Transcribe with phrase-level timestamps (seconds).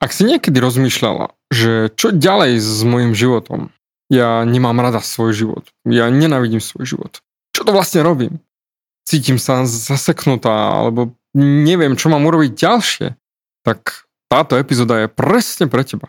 [0.00, 3.68] Ak si niekedy rozmýšľala, že čo ďalej s mojim životom,
[4.08, 7.20] ja nemám rada svoj život, ja nenávidím svoj život.
[7.52, 8.40] Čo to vlastne robím?
[9.04, 13.06] Cítim sa zaseknutá, alebo neviem, čo mám urobiť ďalšie,
[13.60, 16.08] tak táto epizóda je presne pre teba.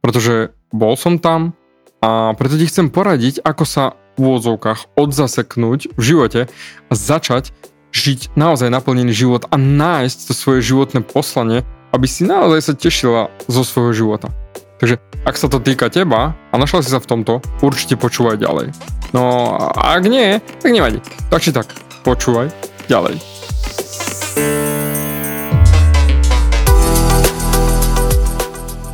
[0.00, 1.52] Pretože bol som tam
[2.00, 6.40] a preto ti chcem poradiť, ako sa v úvodzovkách odzaseknúť v živote
[6.88, 7.52] a začať
[7.92, 13.30] žiť naozaj naplnený život a nájsť to svoje životné poslanie, aby si naozaj sa tešila
[13.46, 14.32] zo svojho života.
[14.76, 18.74] Takže ak sa to týka teba a našla si sa v tomto, určite počúvaj ďalej.
[19.14, 21.00] No a ak nie, tak nevadí.
[21.32, 21.70] Tak či tak,
[22.04, 22.52] počúvaj
[22.90, 23.16] ďalej.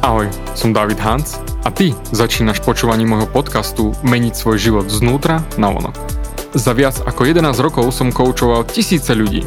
[0.02, 0.26] Ahoj,
[0.58, 5.94] som David Hans a ty začínaš počúvanie môjho podcastu Meniť svoj život znútra na vonok.
[6.52, 9.46] Za viac ako 11 rokov som koučoval tisíce ľudí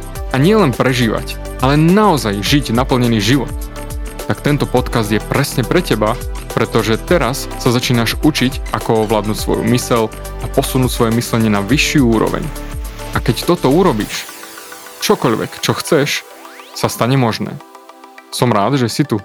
[0.31, 3.51] a nie len prežívať, ale naozaj žiť naplnený život,
[4.31, 6.15] tak tento podcast je presne pre teba,
[6.55, 10.07] pretože teraz sa začínaš učiť, ako ovládnuť svoju mysel
[10.39, 12.43] a posunúť svoje myslenie na vyššiu úroveň.
[13.11, 14.23] A keď toto urobíš,
[15.03, 16.23] čokoľvek, čo chceš,
[16.71, 17.51] sa stane možné.
[18.31, 19.19] Som rád, že si tu.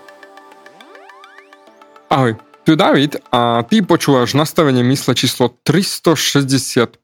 [2.10, 2.34] Ahoj,
[2.66, 6.98] tu je David a ty počúvaš nastavenie mysle číslo 365.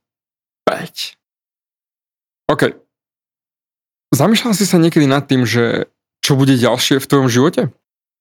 [2.50, 2.62] OK,
[4.12, 5.88] Zamýšľal si sa niekedy nad tým, že
[6.20, 7.72] čo bude ďalšie v tvojom živote?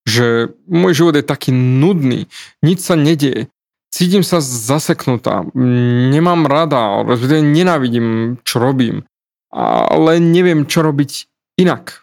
[0.08, 2.26] Že môj život je taký nudný,
[2.64, 3.52] nič sa nedieje,
[3.92, 7.04] cítim sa zaseknutá, nemám rada,
[7.38, 9.06] nenávidím, čo robím,
[9.52, 11.28] ale neviem, čo robiť
[11.60, 12.02] inak.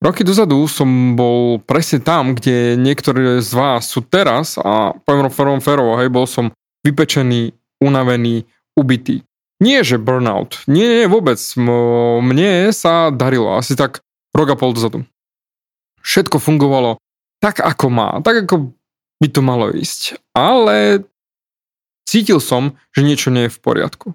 [0.00, 5.62] Roky dozadu som bol presne tam, kde niektorí z vás sú teraz a poviem rovnom
[5.62, 6.52] férovo, hej, bol som
[6.84, 8.44] vypečený, unavený,
[8.76, 9.24] ubitý.
[9.56, 10.60] Nie, že burnout.
[10.68, 11.40] Nie, nie, vôbec.
[11.56, 14.04] Mne sa darilo asi tak
[14.36, 15.08] rok a pol dozadu.
[16.04, 17.00] Všetko fungovalo
[17.40, 18.08] tak, ako má.
[18.20, 18.76] Tak, ako
[19.20, 20.20] by to malo ísť.
[20.36, 21.08] Ale
[22.04, 24.06] cítil som, že niečo nie je v poriadku.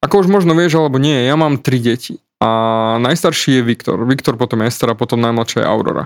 [0.00, 2.22] Ako už možno vieš, alebo nie, ja mám tri deti.
[2.40, 4.00] A najstarší je Viktor.
[4.08, 6.04] Viktor potom Ester a potom najmladšia je Aurora.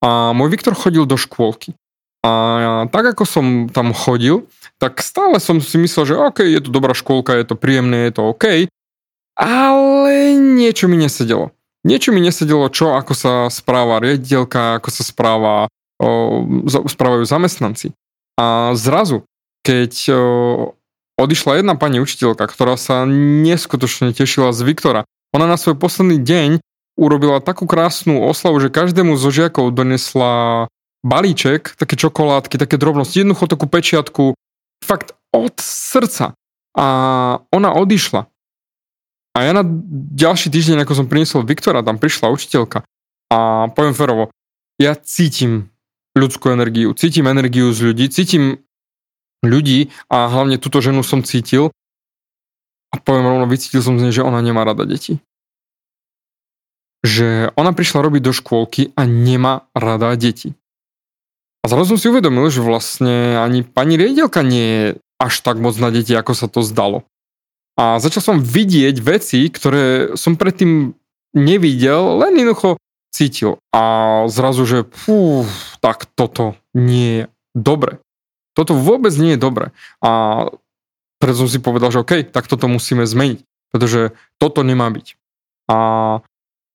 [0.00, 1.76] A môj Viktor chodil do škôlky.
[2.24, 4.48] A tak ako som tam chodil,
[4.84, 8.20] tak stále som si myslel, že OK, je to dobrá škôlka, je to príjemné, je
[8.20, 8.68] to OK,
[9.32, 11.56] ale niečo mi nesedelo.
[11.88, 15.54] Niečo mi nesedelo, čo, ako sa správa riaditeľka, ako sa správa,
[15.96, 17.96] o, správajú zamestnanci.
[18.36, 19.24] A zrazu,
[19.64, 20.20] keď o,
[21.16, 26.60] odišla jedna pani učiteľka, ktorá sa neskutočne tešila z Viktora, ona na svoj posledný deň
[27.00, 30.68] urobila takú krásnu oslavu, že každému zo žiakov donesla
[31.04, 34.36] balíček, také čokoládky, také drobnosti, jednoducho takú pečiatku,
[34.84, 36.36] fakt od srdca.
[36.76, 36.86] A
[37.48, 38.28] ona odišla.
[39.34, 39.66] A ja na
[40.14, 42.86] ďalší týždeň, ako som priniesol Viktora, tam prišla učiteľka.
[43.32, 44.30] A poviem ferovo,
[44.78, 45.74] ja cítim
[46.14, 48.62] ľudskú energiu, cítim energiu z ľudí, cítim
[49.42, 51.74] ľudí a hlavne túto ženu som cítil
[52.94, 55.18] a poviem rovno, vycítil som z nej, že ona nemá rada deti.
[57.02, 60.54] Že ona prišla robiť do škôlky a nemá rada deti.
[61.64, 64.84] A zrazu som si uvedomil, že vlastne ani pani riediteľka nie je
[65.16, 67.08] až tak moc na deti, ako sa to zdalo.
[67.80, 70.92] A začal som vidieť veci, ktoré som predtým
[71.32, 72.76] nevidel, len jednoducho
[73.10, 73.56] cítil.
[73.72, 73.82] A
[74.28, 75.48] zrazu, že fú,
[75.80, 77.24] tak toto nie je
[77.56, 77.98] dobre.
[78.52, 79.72] Toto vôbec nie je dobre.
[80.04, 80.44] A
[81.16, 83.40] preto som si povedal, že OK, tak toto musíme zmeniť,
[83.72, 85.16] pretože toto nemá byť.
[85.72, 85.76] A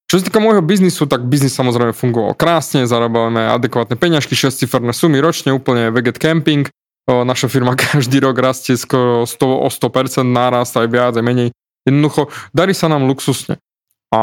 [0.09, 5.21] čo sa týka môjho biznisu, tak biznis samozrejme fungoval krásne, zarábame adekvátne peňažky, 6 sumy
[5.21, 6.65] ročne, úplne veget camping.
[7.05, 11.49] Naša firma každý rok rastie skoro 100, o 100% nárast, aj viac, aj menej.
[11.85, 13.61] Jednoducho, darí sa nám luxusne.
[14.09, 14.19] A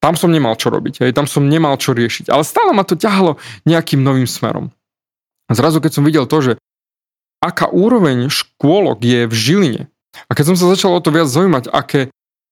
[0.00, 2.32] tam som nemal čo robiť, hej, tam som nemal čo riešiť.
[2.32, 3.36] Ale stále ma to ťahalo
[3.68, 4.72] nejakým novým smerom.
[5.52, 6.52] Zrazu, keď som videl to, že
[7.44, 9.82] aká úroveň škôlok je v Žiline,
[10.26, 12.08] a keď som sa začal o to viac zaujímať, aké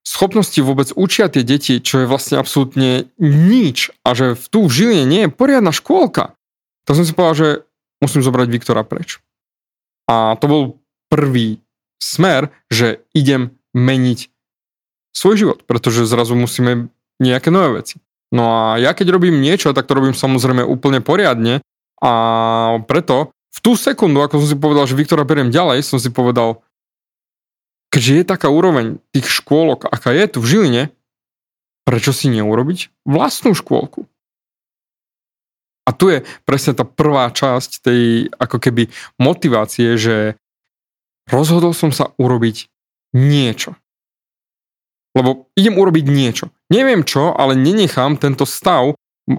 [0.07, 4.71] schopnosti vôbec učia tie deti, čo je vlastne absolútne nič a že v tu v
[4.71, 6.39] Žiline nie je poriadna škôlka,
[6.87, 7.49] tak som si povedal, že
[7.99, 9.19] musím zobrať Viktora preč.
[10.07, 10.63] A to bol
[11.11, 11.59] prvý
[11.99, 14.31] smer, že idem meniť
[15.11, 17.99] svoj život, pretože zrazu musíme nejaké nové veci.
[18.31, 21.67] No a ja keď robím niečo, tak to robím samozrejme úplne poriadne
[21.99, 22.13] a
[22.87, 26.61] preto v tú sekundu, ako som si povedal, že Viktora beriem ďalej, som si povedal,
[27.97, 30.83] keďže je taká úroveň tých škôlok, aká je tu v Žiline,
[31.89, 34.05] prečo si neurobiť vlastnú škôlku?
[35.89, 40.37] A tu je presne tá prvá časť tej ako keby motivácie, že
[41.25, 42.69] rozhodol som sa urobiť
[43.17, 43.73] niečo.
[45.17, 46.53] Lebo idem urobiť niečo.
[46.69, 48.93] Neviem čo, ale nenechám tento stav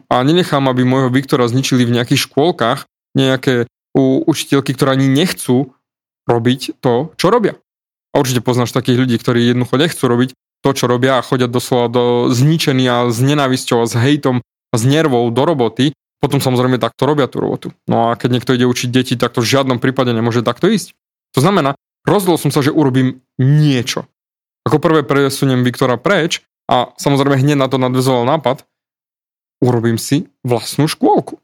[0.10, 3.70] a nenechám, aby môjho Viktora zničili v nejakých škôlkach nejaké
[4.26, 5.78] učiteľky, ktoré ani nechcú
[6.26, 7.54] robiť to, čo robia.
[8.18, 10.30] Určite poznáš takých ľudí, ktorí jednoducho nechcú robiť
[10.66, 12.04] to, čo robia a chodia doslova do
[12.34, 17.06] zničení a s nenávisťou a s hejtom a s nervou do roboty, potom samozrejme takto
[17.06, 17.68] robia tú robotu.
[17.86, 20.98] No a keď niekto ide učiť deti, tak to v žiadnom prípade nemôže takto ísť.
[21.38, 21.78] To znamená,
[22.10, 24.10] rozhodol som sa, že urobím niečo.
[24.66, 28.66] Ako prvé presuniem Viktora preč a samozrejme hneď na to nadvezoval nápad,
[29.62, 31.38] urobím si vlastnú škôlku.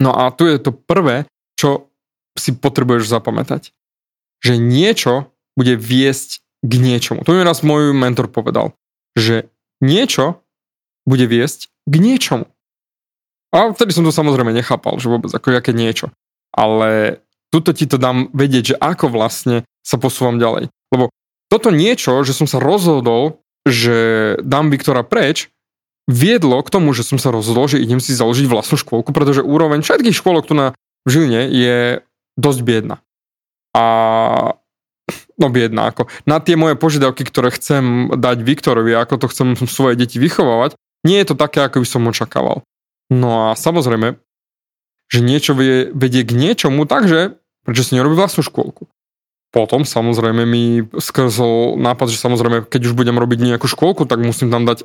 [0.00, 1.92] No a tu je to prvé, čo
[2.38, 3.74] si potrebuješ zapamätať.
[4.44, 7.22] Že niečo bude viesť k niečomu.
[7.26, 8.74] To mi raz môj mentor povedal,
[9.14, 10.42] že niečo
[11.06, 12.46] bude viesť k niečomu.
[13.54, 16.12] A vtedy som to samozrejme nechápal, že vôbec ako jaké niečo.
[16.52, 20.68] Ale tuto ti to dám vedieť, že ako vlastne sa posúvam ďalej.
[20.92, 21.08] Lebo
[21.48, 25.48] toto niečo, že som sa rozhodol, že dám Viktora preč,
[26.08, 29.80] viedlo k tomu, že som sa rozhodol, že idem si založiť vlastnú škôlku, pretože úroveň
[29.80, 30.76] všetkých škôlok tu na
[31.08, 31.76] Žiline je
[32.36, 33.00] dosť biedna.
[33.76, 33.84] A
[35.38, 39.96] no biedna, ako na tie moje požiadavky, ktoré chcem dať Viktorovi, ako to chcem svoje
[39.96, 40.76] deti vychovávať,
[41.06, 42.66] nie je to také, ako by som očakával.
[43.08, 44.20] No a samozrejme,
[45.08, 48.84] že niečo vie, vedie k niečomu, takže prečo si nerobí vlastnú škôlku?
[49.48, 54.52] Potom samozrejme mi skrzol nápad, že samozrejme, keď už budem robiť nejakú škôlku, tak musím
[54.52, 54.84] tam dať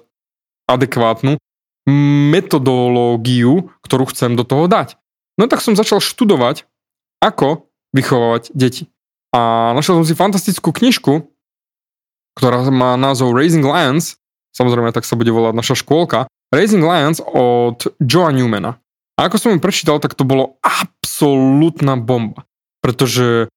[0.72, 1.36] adekvátnu
[2.32, 4.96] metodológiu, ktorú chcem do toho dať.
[5.36, 6.64] No tak som začal študovať,
[7.20, 8.90] ako vychovávať deti.
[9.34, 11.26] A našiel som si fantastickú knižku,
[12.38, 14.18] ktorá má názov Raising Lions,
[14.54, 18.78] samozrejme tak sa bude volať naša škôlka, Raising Lions od Joa Newmana.
[19.18, 22.46] A ako som ju prečítal, tak to bolo absolútna bomba.
[22.82, 23.50] Pretože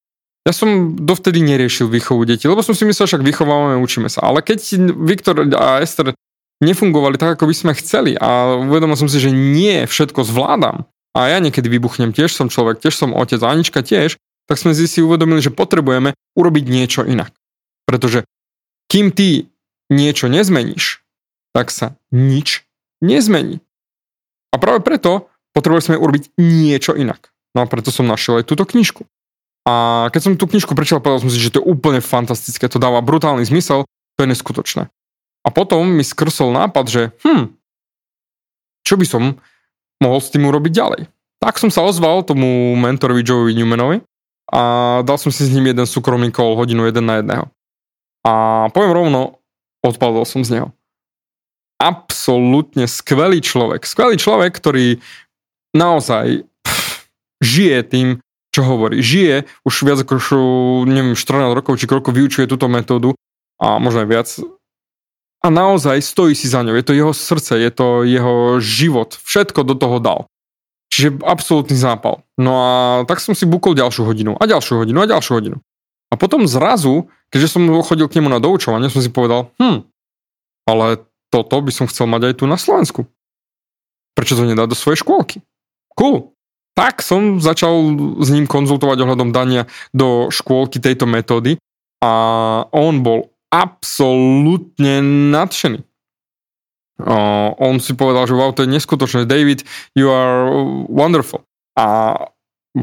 [0.46, 4.28] ja som dovtedy neriešil výchovu detí, lebo som si myslel, však vychovávame, učíme sa.
[4.28, 6.14] Ale keď Viktor a Ester
[6.62, 11.20] nefungovali tak, ako by sme chceli a uvedomil som si, že nie všetko zvládam a
[11.32, 15.42] ja niekedy vybuchnem, tiež som človek, tiež som otec, Anička tiež, tak sme si uvedomili,
[15.42, 17.34] že potrebujeme urobiť niečo inak.
[17.86, 18.26] Pretože
[18.86, 19.50] kým ty
[19.90, 21.02] niečo nezmeníš,
[21.50, 22.66] tak sa nič
[23.02, 23.62] nezmení.
[24.54, 27.34] A práve preto potrebovali sme urobiť niečo inak.
[27.58, 29.02] No a preto som našiel aj túto knižku.
[29.66, 32.78] A keď som tú knižku prečítal, povedal som si, že to je úplne fantastické, to
[32.78, 33.82] dáva brutálny zmysel,
[34.14, 34.86] to je neskutočné.
[35.42, 37.50] A potom mi skrsol nápad, že hm,
[38.86, 39.22] čo by som
[39.98, 41.02] mohol s tým urobiť ďalej.
[41.42, 44.06] Tak som sa ozval tomu mentorovi Joeovi Newmanovi
[44.50, 44.62] a
[45.02, 47.50] dal som si s ním jeden súkromný call, hodinu jeden na jedného.
[48.26, 48.32] A
[48.70, 49.42] poviem rovno,
[49.82, 50.68] odpadol som z neho
[51.76, 53.84] absolútne skvelý človek.
[53.84, 54.98] Skvelý človek, ktorý
[55.76, 57.12] naozaj pff,
[57.44, 58.08] žije tým,
[58.52, 59.04] čo hovorí.
[59.04, 60.16] Žije už viac ako
[60.88, 63.12] neviem, 14 rokov, či koľko vyučuje túto metódu
[63.60, 64.28] a možno aj viac.
[65.44, 66.74] A naozaj stojí si za ňou.
[66.74, 69.20] Je to jeho srdce, je to jeho život.
[69.20, 70.20] Všetko do toho dal.
[70.96, 72.24] Čiže absolútny zápal.
[72.40, 72.70] No a
[73.04, 75.60] tak som si bukol ďalšiu hodinu a ďalšiu hodinu a ďalšiu hodinu.
[76.08, 79.84] A potom zrazu, keďže som chodil k nemu na doučovanie, som si povedal, hm,
[80.64, 83.04] ale toto by som chcel mať aj tu na Slovensku.
[84.16, 85.44] Prečo to nedá do svojej škôlky?
[85.92, 86.32] Cool.
[86.72, 87.76] Tak som začal
[88.24, 91.60] s ním konzultovať ohľadom dania do škôlky tejto metódy
[92.00, 92.12] a
[92.72, 95.84] on bol absolútne nadšený.
[96.96, 99.28] Uh, on si povedal, že wow, to je neskutočné.
[99.28, 100.48] David, you are
[100.88, 101.44] wonderful.
[101.76, 102.16] A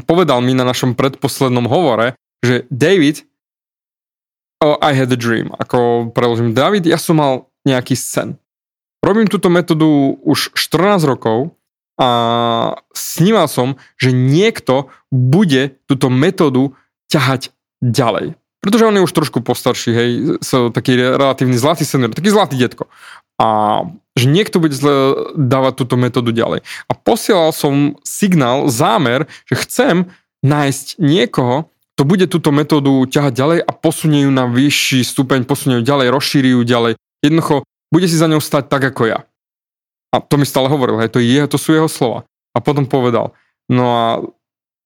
[0.06, 3.26] povedal mi na našom predposlednom hovore, že David,
[4.62, 5.50] oh, I had a dream.
[5.58, 8.38] Ako preložím, David, ja som mal nejaký sen.
[9.02, 11.52] Robím túto metódu už 14 rokov
[11.98, 12.08] a
[12.94, 16.74] snímal som, že niekto bude túto metódu
[17.10, 18.34] ťahať ďalej.
[18.64, 22.88] Pretože on je už trošku postarší, hej, so, taký relatívny zlatý senior, taký zlatý detko.
[23.36, 23.78] A
[24.14, 24.78] že niekto bude
[25.34, 26.62] dávať túto metódu ďalej.
[26.86, 29.94] A posielal som signál, zámer, že chcem
[30.46, 35.78] nájsť niekoho, kto bude túto metódu ťahať ďalej a posunie ju na vyšší stupeň, posunie
[35.78, 36.98] ju ďalej, rozšíri ju ďalej.
[37.22, 39.18] Jednoducho bude si za ňou stať tak ako ja.
[40.14, 42.26] A to mi stále hovoril, hej, to, je, to sú jeho slova.
[42.54, 43.34] A potom povedal,
[43.66, 44.06] no a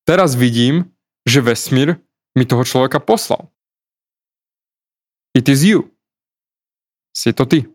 [0.09, 0.89] teraz vidím,
[1.29, 2.01] že vesmír
[2.33, 3.53] mi toho človeka poslal.
[5.37, 5.93] It is you.
[7.13, 7.69] Si to ty.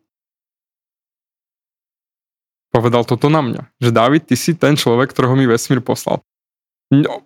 [2.73, 3.61] Povedal toto na mňa.
[3.77, 6.25] Že David, ty si ten človek, ktorého mi vesmír poslal.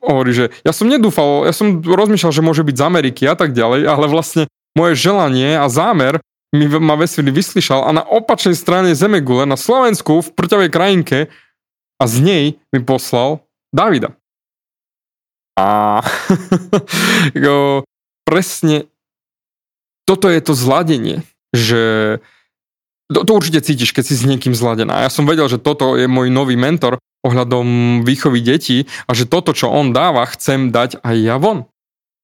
[0.04, 3.56] Hovorí, že ja som nedúfal, ja som rozmýšľal, že môže byť z Ameriky a tak
[3.56, 6.20] ďalej, ale vlastne moje želanie a zámer
[6.56, 11.18] mi ma vesmír vyslyšal a na opačnej strane Zemegule, na Slovensku, v prťavej krajinke
[12.00, 13.44] a z nej mi poslal
[13.76, 14.16] Davida.
[15.60, 16.00] A
[18.30, 18.88] presne
[20.08, 21.82] toto je to zladenie, že
[23.08, 25.08] to, to určite cítiš, keď si s niekým zladená.
[25.08, 29.56] Ja som vedel, že toto je môj nový mentor ohľadom výchovy detí a že toto,
[29.56, 31.68] čo on dáva, chcem dať aj ja von.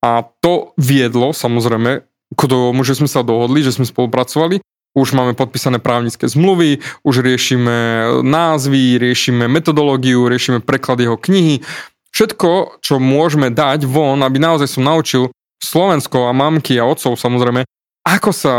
[0.03, 4.59] A to viedlo samozrejme k tomu, že sme sa dohodli, že sme spolupracovali.
[4.93, 11.65] Už máme podpísané právnické zmluvy, už riešime názvy, riešime metodológiu, riešime preklad jeho knihy.
[12.13, 17.65] Všetko, čo môžeme dať von, aby naozaj som naučil Slovensko a mamky a otcov samozrejme,
[18.05, 18.53] ako sa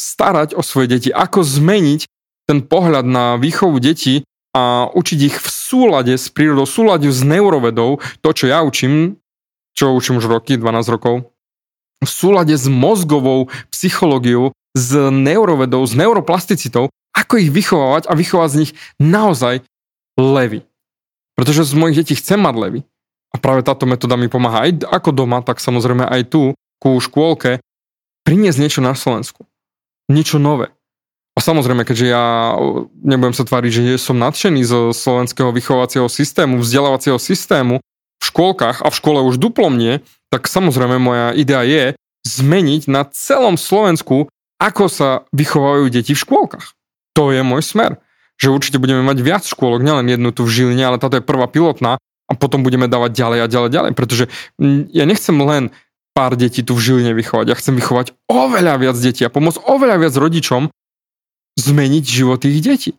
[0.00, 2.08] starať o svoje deti, ako zmeniť
[2.48, 4.24] ten pohľad na výchovu detí
[4.56, 9.20] a učiť ich v súlade s prírodou, v súlade s neurovedou, to, čo ja učím,
[9.76, 11.30] čo učím už roky, 12 rokov,
[12.00, 18.58] v súlade s mozgovou psychológiou, s neurovedou, s neuroplasticitou, ako ich vychovávať a vychovať z
[18.64, 19.62] nich naozaj
[20.16, 20.64] levy.
[21.36, 22.80] Pretože z mojich detí chcem mať levy.
[23.30, 27.62] A práve táto metóda mi pomáha aj ako doma, tak samozrejme aj tu, ku škôlke,
[28.26, 29.46] priniesť niečo na Slovensku.
[30.10, 30.74] Niečo nové.
[31.38, 32.58] A samozrejme, keďže ja
[33.00, 37.78] nebudem sa tváriť, že som nadšený zo slovenského vychovacieho systému, vzdelávacieho systému
[38.18, 41.84] v škôlkach a v škole už duplom nie, tak samozrejme moja idea je
[42.26, 44.28] zmeniť na celom Slovensku,
[44.60, 46.76] ako sa vychovajú deti v škôlkach.
[47.16, 48.02] To je môj smer.
[48.36, 51.48] Že určite budeme mať viac škôlok, nielen jednu tu v Žiline, ale táto je prvá
[51.48, 53.92] pilotná a potom budeme dávať ďalej a ďalej, ďalej.
[53.96, 54.24] Pretože
[54.92, 55.72] ja nechcem len
[56.12, 57.46] pár detí tu v Žiline vychovať.
[57.50, 60.68] Ja chcem vychovať oveľa viac detí a pomôcť oveľa viac rodičom
[61.58, 62.92] zmeniť život ich detí.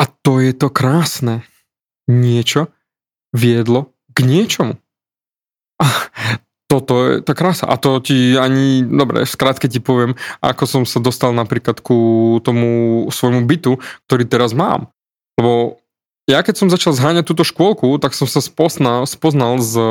[0.00, 1.46] A to je to krásne.
[2.10, 2.68] Niečo
[3.32, 4.76] viedlo k niečomu.
[5.80, 5.86] A
[6.70, 7.70] toto je tá krása.
[7.70, 13.04] A to ti ani, dobre, skrátke ti poviem, ako som sa dostal napríklad ku tomu
[13.10, 13.78] svojmu bytu,
[14.10, 14.90] ktorý teraz mám.
[15.38, 15.82] Lebo
[16.24, 19.84] ja keď som začal zháňať túto škôlku, tak som sa spoznal, spoznal s e,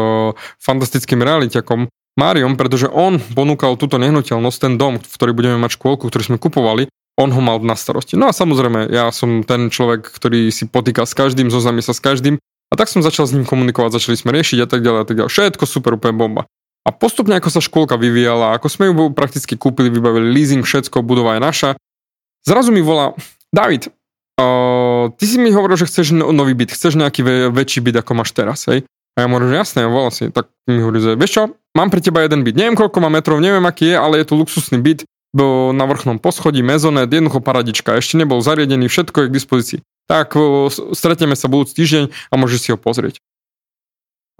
[0.58, 6.10] fantastickým realitiakom Máriom, pretože on ponúkal túto nehnuteľnosť, ten dom, v ktorý budeme mať škôlku,
[6.10, 8.18] ktorý sme kupovali, on ho mal na starosti.
[8.18, 12.02] No a samozrejme, ja som ten človek, ktorý si potýka s každým, zoznámi sa s
[12.02, 15.06] každým a tak som začal s ním komunikovať, začali sme riešiť a tak ďalej a
[15.06, 15.30] tak ďalej.
[15.30, 16.50] Všetko super, úplne bomba.
[16.84, 21.38] A postupne, ako sa škôlka vyvíjala, ako sme ju prakticky kúpili, vybavili leasing, všetko, budova
[21.38, 21.70] je naša,
[22.44, 23.14] zrazu mi volá,
[23.54, 23.94] David,
[25.20, 28.34] ty si mi hovoril, že chceš no, nový byt, chceš nejaký väčší byt, ako máš
[28.34, 28.86] teraz, hej?
[29.14, 30.34] A ja mu hovorím, že jasné, volá si.
[30.34, 31.44] Tak mi hovorí, že vieš čo,
[31.78, 32.58] mám pre teba jeden byt.
[32.58, 35.06] Neviem, koľko má metrov, neviem, aký je, ale je to luxusný byt
[35.74, 37.98] na vrchnom poschodí, mezonet, jednoducho paradička.
[37.98, 40.36] Ešte nebol zariadený, všetko je k dispozícii tak
[40.94, 43.20] stretneme sa budúci týždeň a môžeš si ho pozrieť.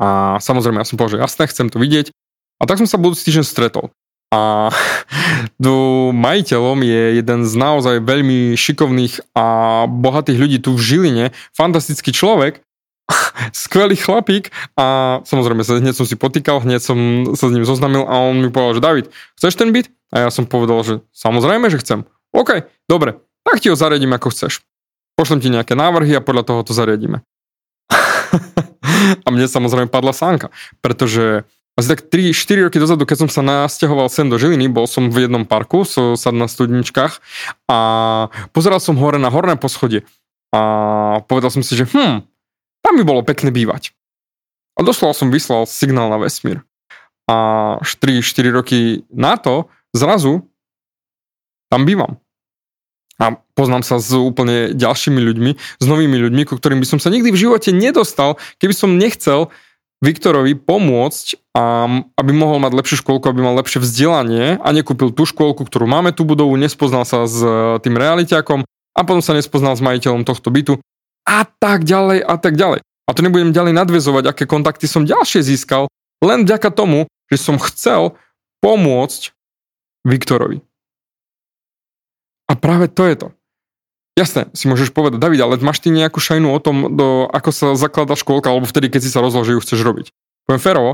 [0.02, 2.12] A samozrejme, ja som povedal, že jasné, chcem to vidieť.
[2.60, 3.94] A tak som sa budúci týždeň stretol.
[4.34, 4.74] A
[5.62, 9.46] do majiteľom je jeden z naozaj veľmi šikovných a
[9.86, 12.66] bohatých ľudí tu v Žiline, fantastický človek,
[13.54, 16.98] skvelý chlapík a samozrejme hneď som si potýkal, hneď som
[17.38, 19.06] sa s ním zoznamil a on mi povedal, že David,
[19.38, 19.94] chceš ten byt?
[20.10, 22.10] A ja som povedal, že samozrejme, že chcem.
[22.34, 24.66] OK, dobre, tak ti ho zariadím ako chceš
[25.16, 27.22] pošlem ti nejaké návrhy a podľa toho to zariadíme.
[29.26, 30.50] a mne samozrejme padla sánka,
[30.82, 35.10] pretože asi tak 3-4 roky dozadu, keď som sa nasťahoval sem do Žiliny, bol som
[35.10, 37.18] v jednom parku, so, sad na studničkách
[37.66, 37.78] a
[38.54, 40.06] pozeral som hore na horné poschodie
[40.54, 40.62] a
[41.26, 42.22] povedal som si, že hm,
[42.86, 43.98] tam by bolo pekné bývať.
[44.78, 46.62] A doslova som vyslal signál na vesmír.
[47.26, 48.22] A 4-4
[48.54, 49.66] roky na to
[49.98, 50.46] zrazu
[51.74, 52.22] tam bývam
[53.22, 57.14] a poznám sa s úplne ďalšími ľuďmi, s novými ľuďmi, ku ktorým by som sa
[57.14, 59.54] nikdy v živote nedostal, keby som nechcel
[60.04, 61.56] Viktorovi pomôcť,
[62.20, 66.12] aby mohol mať lepšiu škôlku, aby mal lepšie vzdelanie a nekúpil tú škôlku, ktorú máme
[66.12, 70.52] tú budovu, nespoznal sa s uh, tým realitiakom a potom sa nespoznal s majiteľom tohto
[70.52, 70.84] bytu
[71.24, 72.84] a tak ďalej a tak ďalej.
[72.84, 75.88] A to nebudem ďalej nadvezovať, aké kontakty som ďalšie získal,
[76.20, 78.20] len vďaka tomu, že som chcel
[78.60, 79.32] pomôcť
[80.04, 80.60] Viktorovi.
[82.52, 83.28] A práve to je to.
[84.14, 87.68] Jasné, si môžeš povedať, David, ale máš ty nejakú šajnu o tom, do, ako sa
[87.74, 90.14] zakladá škôlka, alebo vtedy, keď si sa rozhodol, že ju chceš robiť.
[90.46, 90.92] Poviem férovo,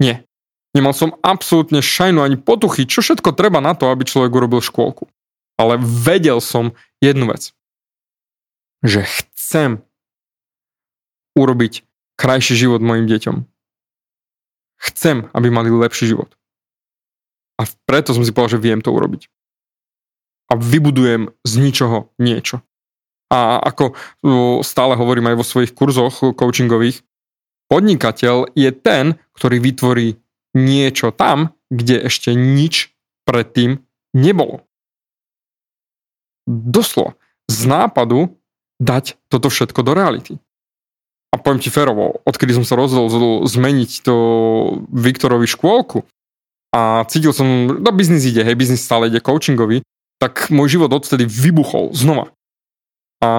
[0.00, 0.24] nie.
[0.72, 5.04] Nemal som absolútne šajnu ani potuchy, čo všetko treba na to, aby človek urobil škôlku.
[5.60, 6.72] Ale vedel som
[7.04, 7.52] jednu vec.
[8.80, 9.70] Že chcem
[11.36, 11.84] urobiť
[12.16, 13.44] krajší život mojim deťom.
[14.80, 16.32] Chcem, aby mali lepší život.
[17.60, 19.28] A preto som si povedal, že viem to urobiť
[20.50, 22.60] a vybudujem z ničoho niečo.
[23.30, 23.94] A ako
[24.66, 27.06] stále hovorím aj vo svojich kurzoch coachingových,
[27.70, 30.18] podnikateľ je ten, ktorý vytvorí
[30.58, 32.90] niečo tam, kde ešte nič
[33.22, 34.66] predtým nebolo.
[36.50, 37.14] Doslo,
[37.46, 38.34] z nápadu
[38.82, 40.34] dať toto všetko do reality.
[41.30, 44.16] A poviem ti férovo, odkedy som sa rozhodol zmeniť to
[44.90, 46.02] Viktorovi škôlku
[46.74, 47.46] a cítil som,
[47.78, 49.86] no biznis ide, hej, biznis stále ide coachingový,
[50.20, 52.30] tak môj život odtedy vybuchol znova.
[53.24, 53.30] A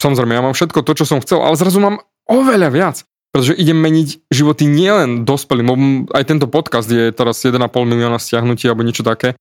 [0.00, 2.96] samozrejme, ja mám všetko to, čo som chcel, ale zrazu mám oveľa viac.
[3.32, 7.56] Pretože idem meniť životy nielen dospelým, aj tento podcast je teraz 1,5
[7.88, 9.40] milióna stiahnutí alebo niečo také.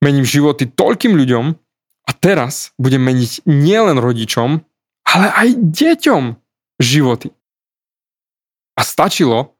[0.00, 1.52] Mením životy toľkým ľuďom
[2.08, 4.64] a teraz budem meniť nielen rodičom,
[5.04, 6.22] ale aj deťom
[6.80, 7.28] životy.
[8.72, 9.52] A stačilo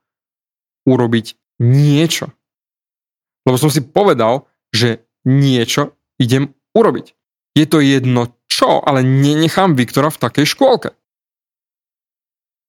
[0.88, 2.32] urobiť niečo.
[3.44, 7.12] Lebo som si povedal, že niečo idem urobiť.
[7.52, 10.96] Je to jedno čo, ale nenechám Viktora v takej škôlke.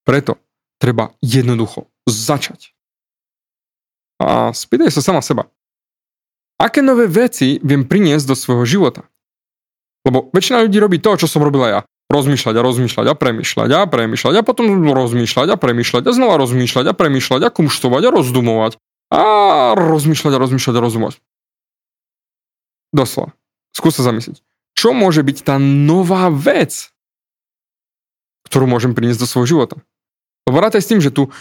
[0.03, 0.35] Preto
[0.81, 2.75] treba jednoducho začať.
[4.19, 5.47] A spýtaj sa sama seba.
[6.59, 9.07] Aké nové veci viem priniesť do svojho života?
[10.03, 11.79] Lebo väčšina ľudí robí to, čo som robila ja.
[12.09, 16.85] Rozmýšľať a rozmýšľať a premýšľať a premýšľať a potom rozmýšľať a premýšľať a znova rozmýšľať
[16.89, 18.71] a premýšľať a kumštovať a rozdumovať
[19.13, 19.23] a
[19.77, 21.15] rozmýšľať a rozmýšľať a rozumovať.
[22.89, 23.33] Doslova.
[23.75, 24.41] Skús sa zamyslieť.
[24.73, 26.89] Čo môže byť tá nová vec,
[28.47, 29.75] ktorú môžem priniesť do svojho života?
[30.49, 31.31] Lebo rátaj s tým, že tú e,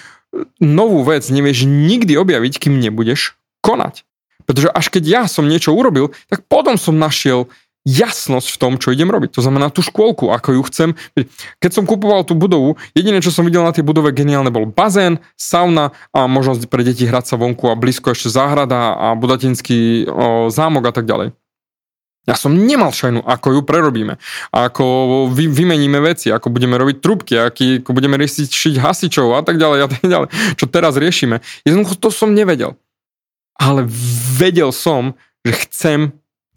[0.60, 4.04] novú vec nevieš nikdy objaviť, kým nebudeš konať.
[4.44, 7.48] Pretože až keď ja som niečo urobil, tak potom som našiel
[7.88, 9.32] jasnosť v tom, čo idem robiť.
[9.32, 10.88] To znamená tú škôlku, ako ju chcem.
[11.62, 15.24] Keď som kupoval tú budovu, jediné, čo som videl na tej budove geniálne, bol bazén,
[15.40, 20.52] sauna a možnosť pre deti hrať sa vonku a blízko ešte záhrada a budatinský o,
[20.52, 21.32] zámok a tak ďalej.
[22.28, 24.20] Ja som nemal šajnu, ako ju prerobíme,
[24.52, 24.84] ako
[25.32, 29.56] vy, vymeníme veci, ako budeme robiť trubky, aký, ako budeme riešiť šiť hasičov a tak
[29.56, 30.28] ďalej a tak ďalej,
[30.60, 31.40] čo teraz riešime.
[31.64, 32.76] Jednoducho to som nevedel.
[33.56, 33.88] Ale
[34.36, 35.98] vedel som, že chcem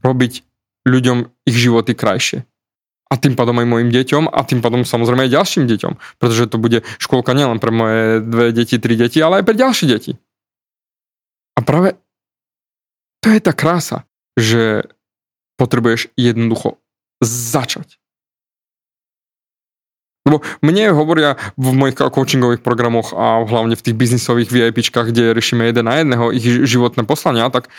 [0.04, 0.44] robiť
[0.84, 2.44] ľuďom ich životy krajšie.
[3.12, 5.94] A tým pádom aj mojim deťom a tým pádom samozrejme aj ďalším deťom.
[6.20, 9.88] Pretože to bude škôlka nielen pre moje dve deti, tri deti, ale aj pre ďalšie
[9.88, 10.12] deti.
[11.56, 12.00] A práve
[13.24, 14.08] to je tá krása,
[14.40, 14.88] že
[15.62, 16.82] potrebuješ jednoducho
[17.22, 18.02] začať.
[20.26, 25.66] Lebo mne hovoria v mojich coachingových programoch a hlavne v tých biznisových VIPčkách, kde riešime
[25.70, 27.70] jeden na jedného ich životné poslania, tak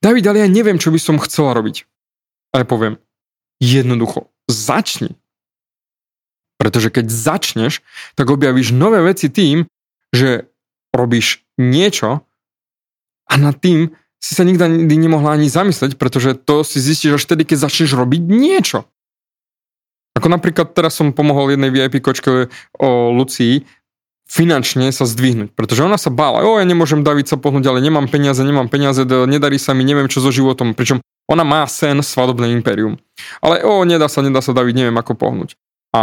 [0.00, 1.84] David, ale ja neviem, čo by som chcela robiť.
[2.56, 2.96] A ja poviem,
[3.60, 5.16] jednoducho, začni.
[6.56, 7.84] Pretože keď začneš,
[8.16, 9.68] tak objavíš nové veci tým,
[10.12, 10.48] že
[10.92, 12.24] robíš niečo
[13.28, 17.48] a nad tým si sa nikdy nemohla ani zamyslieť, pretože to si zistíš až vtedy,
[17.48, 18.84] keď začneš robiť niečo.
[20.14, 23.64] Ako napríklad teraz som pomohol jednej VIP kočke o Lucii
[24.30, 28.06] finančne sa zdvihnúť, pretože ona sa bála, o ja nemôžem David sa pohnúť, ale nemám
[28.06, 32.54] peniaze, nemám peniaze, nedarí sa mi, neviem čo so životom, pričom ona má sen svadobné
[32.54, 32.94] impérium.
[33.42, 35.58] Ale o, nedá sa, nedá sa David, neviem ako pohnúť.
[35.90, 36.02] A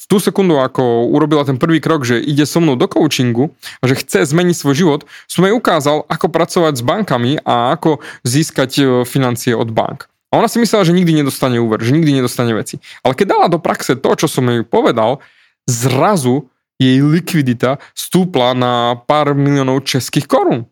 [0.00, 3.52] v tú sekundu, ako urobila ten prvý krok, že ide so mnou do coachingu
[3.84, 8.00] a že chce zmeniť svoj život, som jej ukázal, ako pracovať s bankami a ako
[8.24, 10.08] získať e, financie od bank.
[10.32, 12.80] A ona si myslela, že nikdy nedostane úver, že nikdy nedostane veci.
[13.04, 15.20] Ale keď dala do praxe to, čo som jej povedal,
[15.68, 16.48] zrazu
[16.80, 20.64] jej likvidita stúpla na pár miliónov českých korún.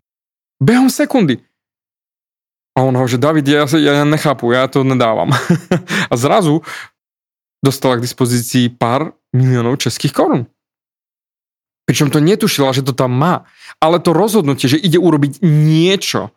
[0.62, 1.42] Behom sekundy.
[2.78, 5.34] A on hovorí, že David, ja, ja nechápu, ja to nedávam.
[6.12, 6.62] a zrazu
[7.58, 10.48] dostala k dispozícii pár miliónov českých korún.
[11.88, 13.48] Pričom to netušila, že to tam má.
[13.80, 16.36] Ale to rozhodnutie, že ide urobiť niečo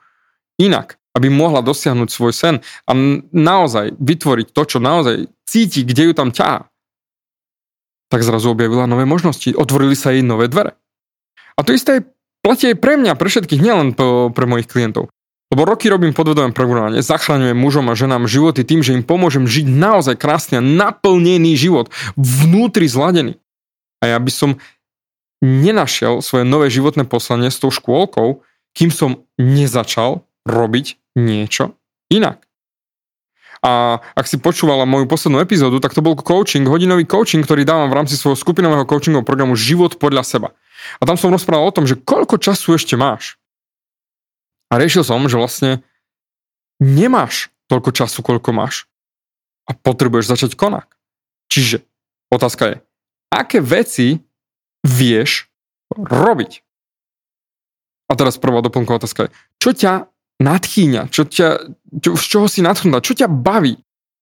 [0.55, 2.55] inak, aby mohla dosiahnuť svoj sen
[2.87, 2.91] a
[3.35, 6.71] naozaj vytvoriť to, čo naozaj cíti, kde ju tam ťahá,
[8.07, 9.51] tak zrazu objavila nové možnosti.
[9.51, 10.79] Otvorili sa jej nové dvere.
[11.59, 12.07] A to isté
[12.39, 13.95] platí aj pre mňa, pre všetkých, nielen
[14.31, 15.11] pre mojich klientov.
[15.51, 19.67] Lebo roky robím podvedové programovanie, zachraňujem mužom a ženám životy tým, že im pomôžem žiť
[19.67, 23.35] naozaj krásny a naplnený život, vnútri zladený.
[23.99, 24.55] A ja by som
[25.43, 31.75] nenašiel svoje nové životné poslanie s tou škôlkou, kým som nezačal robiť niečo
[32.07, 32.47] inak.
[33.61, 37.91] A ak si počúvala moju poslednú epizódu, tak to bol coaching, hodinový coaching, ktorý dávam
[37.91, 40.49] v rámci svojho skupinového coachingového programu Život podľa seba.
[40.97, 43.40] A tam som rozprával o tom, že koľko času ešte máš.
[44.71, 45.83] A riešil som, že vlastne
[46.79, 48.87] nemáš toľko času, koľko máš.
[49.67, 50.87] A potrebuješ začať konať.
[51.51, 51.83] Čiže
[52.31, 52.75] otázka je,
[53.27, 54.23] aké veci
[54.87, 55.51] vieš
[55.91, 56.63] robiť?
[58.07, 59.93] A teraz prvá doplnková otázka je, čo ťa
[60.39, 61.49] nadchýňa, čo ťa,
[62.01, 63.79] čo, z čoho si nadchnutá, čo ťa baví?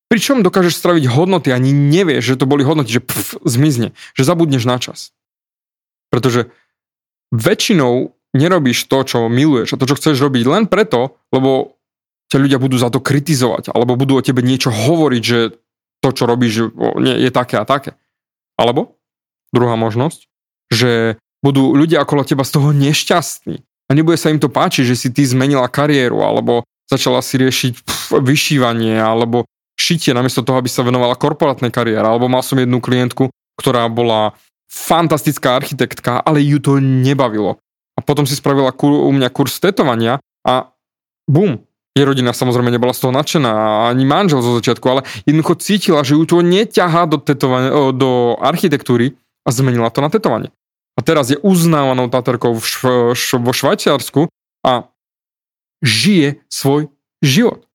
[0.09, 4.65] Pričom dokážeš straviť hodnoty, ani nevieš, že to boli hodnoty, že pf, zmizne, že zabudneš
[4.65, 5.13] na čas.
[6.09, 6.49] Pretože
[7.29, 11.79] väčšinou nerobíš to, čo miluješ a to, čo chceš robiť len preto, lebo
[12.29, 15.57] ťa ľudia budú za to kritizovať, alebo budú o tebe niečo hovoriť, že
[15.99, 16.69] to, čo robíš,
[17.03, 17.97] je také a také.
[18.55, 19.01] Alebo
[19.49, 20.29] druhá možnosť,
[20.69, 23.57] že budú ľudia okolo teba z toho nešťastní
[23.89, 27.73] a nebude sa im to páčiť, že si ty zmenila kariéru, alebo začala si riešiť
[27.81, 32.03] pf, vyšívanie, alebo šitie namiesto toho, aby sa venovala korporátnej kariére.
[32.03, 34.37] Alebo mal som jednu klientku, ktorá bola
[34.69, 37.57] fantastická architektka, ale ju to nebavilo.
[38.09, 40.73] Potom si spravila kur, u mňa kurz tetovania a
[41.29, 41.61] bum,
[41.93, 43.53] jej rodina samozrejme nebola z toho nadšená,
[43.93, 49.13] ani manžel zo začiatku, ale jednoducho cítila, že ju to neťahá do, tetovania, do architektúry
[49.45, 50.49] a zmenila to na tetovanie.
[50.97, 54.21] A teraz je uznávanou taterkou v šv, šv, vo Švajčiarsku
[54.65, 54.89] a
[55.85, 56.89] žije svoj
[57.21, 57.69] život.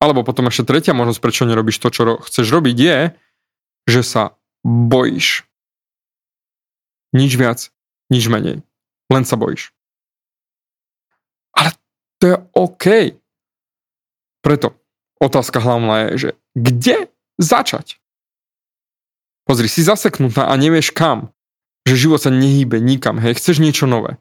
[0.00, 2.98] Alebo potom ešte tretia možnosť, prečo nerobíš to, čo chceš robiť, je,
[3.92, 4.22] že sa
[4.64, 5.44] bojíš.
[7.12, 7.68] Nič viac,
[8.08, 8.64] nič menej.
[9.12, 9.72] Len sa bojíš.
[11.52, 11.76] Ale
[12.20, 12.86] to je OK.
[14.44, 14.76] Preto
[15.20, 16.96] otázka hlavná je, že kde
[17.40, 18.00] začať?
[19.44, 21.32] Pozri, si zaseknutá a nevieš kam.
[21.84, 24.16] Že život sa nehýbe nikam, hej, chceš niečo nové.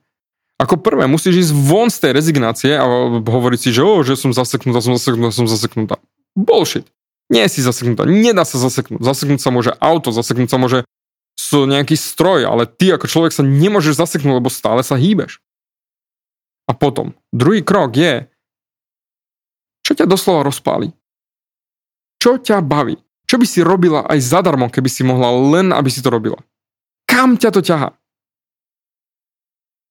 [0.59, 2.83] Ako prvé musíš ísť von z tej rezignácie a
[3.23, 5.95] hovoriť si, že, oh, že som zaseknutá, som zaseknutá, som zaseknutá.
[6.35, 6.87] Bullshit.
[7.31, 8.99] Nie si zaseknutá, nedá sa zaseknúť.
[8.99, 10.83] Zaseknúť sa môže auto, zaseknúť sa môže
[11.65, 15.41] nejaký stroj, ale ty ako človek sa nemôžeš zaseknúť, lebo stále sa hýbeš.
[16.69, 18.25] A potom, druhý krok je,
[19.83, 20.95] čo ťa doslova rozpáli?
[22.23, 22.95] Čo ťa baví?
[23.27, 26.39] Čo by si robila aj zadarmo, keby si mohla len, aby si to robila?
[27.03, 27.89] Kam ťa to ťaha?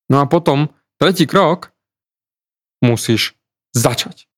[0.09, 1.72] No a potom, tretí krok,
[2.81, 3.37] musíš
[3.76, 4.28] začať.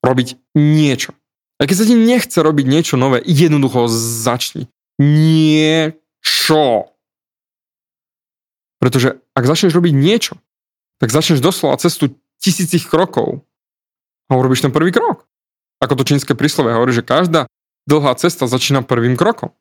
[0.00, 1.12] Robiť niečo.
[1.58, 4.70] A keď sa ti nechce robiť niečo nové, jednoducho začni.
[4.98, 6.90] Niečo.
[8.78, 10.38] Pretože ak začneš robiť niečo,
[10.98, 13.46] tak začneš doslova cestu tisícich krokov
[14.30, 15.26] a urobíš ten prvý krok.
[15.78, 17.46] Ako to čínske príslove hovorí, že každá
[17.86, 19.54] dlhá cesta začína prvým krokom.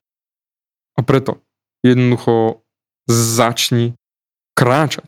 [0.97, 1.45] A preto
[1.85, 2.65] jednoducho
[3.05, 3.93] začni
[4.57, 5.05] kráčať.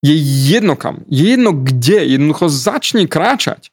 [0.00, 0.16] Je
[0.48, 3.68] jedno kam, je jedno kde, jednoducho začni kráčať.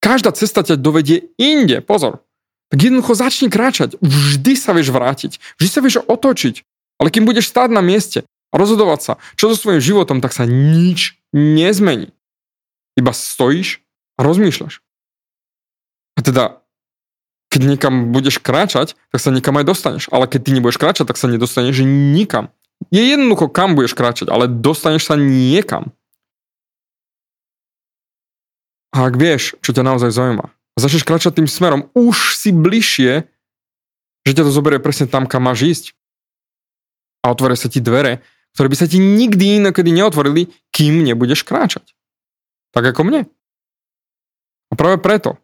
[0.00, 2.24] Každá cesta ťa dovedie inde, pozor.
[2.70, 3.98] Tak jednoducho začni kráčať.
[3.98, 6.62] Vždy sa vieš vrátiť, vždy sa vieš otočiť.
[7.02, 10.46] Ale kým budeš stáť na mieste a rozhodovať sa, čo so svojím životom, tak sa
[10.46, 12.14] nič nezmení.
[12.94, 13.82] Iba stojíš
[14.18, 14.84] a rozmýšľaš.
[16.14, 16.60] A teda,
[17.48, 20.04] keď niekam budeš kráčať, tak sa nikam aj dostaneš.
[20.12, 22.52] Ale keď ty nebudeš kráčať, tak sa nedostaneš nikam.
[22.92, 25.90] Je jednoducho, kam budeš kráčať, ale dostaneš sa niekam.
[28.90, 33.28] A ak vieš, čo ťa naozaj zaujíma, začneš kráčať tým smerom, už si bližšie,
[34.24, 35.84] že ťa to zoberie presne tam, kam máš ísť.
[37.20, 38.24] A otvoria sa ti dvere,
[38.56, 41.92] ktoré by sa ti nikdy inokedy neotvorili, kým nebudeš kráčať.
[42.72, 43.20] Tak ako mne.
[44.70, 45.36] A práve preto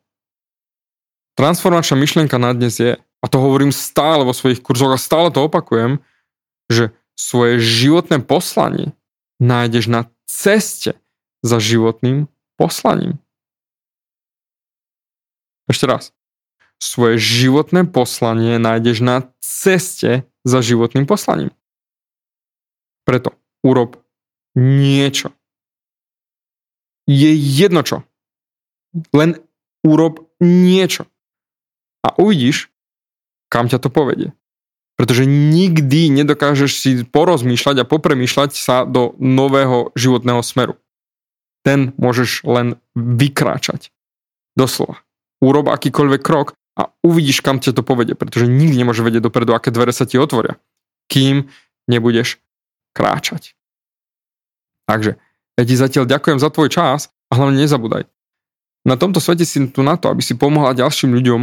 [1.37, 5.45] transformačná myšlienka na dnes je, a to hovorím stále vo svojich kurzoch a stále to
[5.45, 6.01] opakujem,
[6.73, 8.97] že svoje životné poslanie
[9.43, 10.97] nájdeš na ceste
[11.45, 13.21] za životným poslaním.
[15.67, 16.15] Ešte raz.
[16.79, 21.51] Svoje životné poslanie nájdeš na ceste za životným poslaním.
[23.07, 23.35] Preto
[23.67, 23.99] urob
[24.55, 25.35] niečo.
[27.07, 28.03] Je jedno čo.
[29.15, 29.39] Len
[29.87, 31.07] urob niečo.
[32.03, 32.71] A uvidíš,
[33.51, 34.35] kam ťa to povedie.
[34.97, 40.75] Pretože nikdy nedokážeš si porozmýšľať a popremýšľať sa do nového životného smeru.
[41.63, 43.93] Ten môžeš len vykráčať.
[44.57, 45.06] Doslova.
[45.41, 49.73] Urob akýkoľvek krok a uvidíš, kam ťa to povedie, pretože nikdy nemôže vedieť dopredu, aké
[49.73, 50.61] dvere sa ti otvoria,
[51.09, 51.49] kým
[51.89, 52.41] nebudeš
[52.97, 53.57] kráčať.
[54.89, 55.21] Takže
[55.57, 58.09] ja ti zatiaľ ďakujem za tvoj čas a hlavne nezabúdaj.
[58.87, 61.41] Na tomto svete si tu na to, aby si pomohla ďalším ľuďom,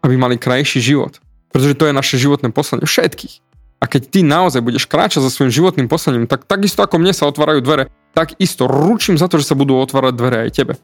[0.00, 3.42] aby mali krajší život pretože to je naše životné poslanie všetkých.
[3.80, 7.26] A keď ty naozaj budeš kráčať za svojím životným poslaním, tak takisto ako mne sa
[7.26, 10.74] otvárajú dvere, tak isto ručím za to, že sa budú otvárať dvere aj tebe.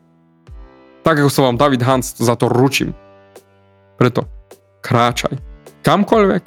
[1.06, 2.90] Tak ako sa vám David Hans za to ručím.
[3.94, 4.26] Preto
[4.82, 5.38] kráčaj.
[5.86, 6.42] Kamkoľvek,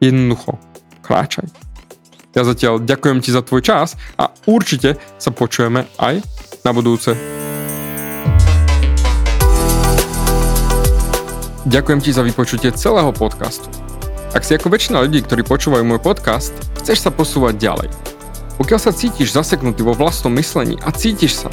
[0.00, 0.56] jednoducho
[1.04, 1.44] kráčaj.
[2.32, 6.24] Ja zatiaľ ďakujem ti za tvoj čas a určite sa počujeme aj
[6.64, 7.12] na budúce.
[11.68, 13.68] Ďakujem ti za vypočutie celého podcastu.
[14.32, 17.92] Ak si ako väčšina ľudí, ktorí počúvajú môj podcast, chceš sa posúvať ďalej.
[18.56, 21.52] Pokiaľ sa cítiš zaseknutý vo vlastnom myslení a cítiš sa,